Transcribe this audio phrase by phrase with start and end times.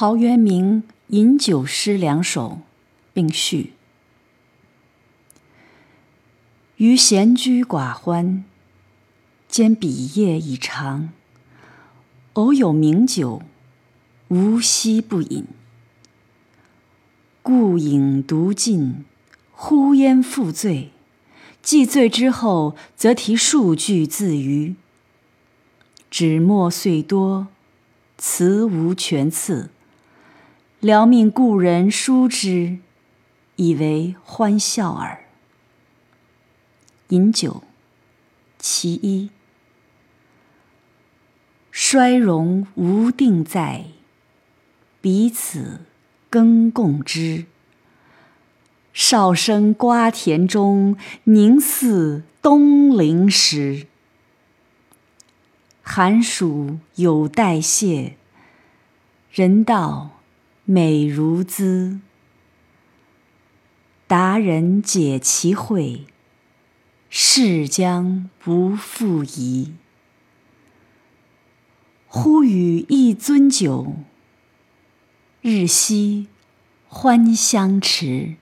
[0.00, 2.60] 陶渊明饮酒诗两首，
[3.12, 3.72] 并序。
[6.76, 8.44] 余闲居寡欢，
[9.48, 11.10] 兼笔业已长。
[12.34, 13.42] 偶有名酒，
[14.28, 15.46] 无夕不饮。
[17.42, 19.04] 故饮独尽，
[19.50, 20.92] 呼焉复醉。
[21.60, 24.76] 既醉之后，则题数句自娱。
[26.08, 27.48] 纸墨虽多，
[28.16, 29.70] 词无全次。
[30.80, 32.78] 聊命故人书之，
[33.56, 35.24] 以为欢笑耳。
[37.08, 37.64] 饮酒，
[38.60, 39.30] 其一。
[41.72, 43.86] 衰荣无定在，
[45.00, 45.80] 彼此
[46.30, 47.46] 耕共之。
[48.92, 53.88] 少生瓜田中，宁似东陵时。
[55.82, 58.16] 寒暑有代谢，
[59.32, 60.17] 人道。
[60.70, 61.98] 美如兹，
[64.06, 66.04] 达人解其会，
[67.08, 69.72] 是将不复疑。
[72.06, 73.94] 忽与一樽酒，
[75.40, 76.28] 日夕
[76.86, 78.34] 欢相持。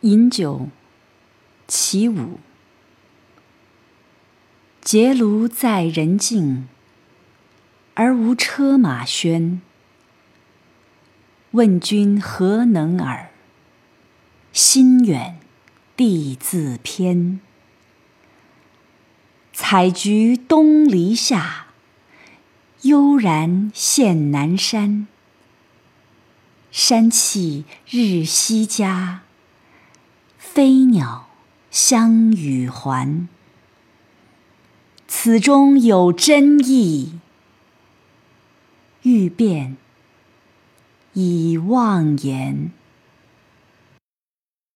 [0.00, 0.68] 饮酒，
[1.68, 2.40] 其五。
[4.80, 6.66] 结庐在人境，
[7.94, 9.60] 而无车马喧。
[11.52, 13.30] 问君何能尔？
[14.52, 15.38] 心远
[15.96, 17.40] 地自偏。
[19.54, 21.68] 采菊东篱下，
[22.82, 25.06] 悠然见南山。
[26.70, 29.22] 山气日夕佳，
[30.36, 31.28] 飞鸟
[31.70, 33.26] 相与还。
[35.06, 37.18] 此中有真意，
[39.02, 39.78] 欲辨。
[41.20, 42.70] 以妄言。